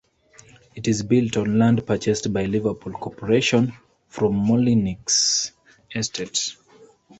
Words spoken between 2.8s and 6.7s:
Corporation from the Molyneux Estate.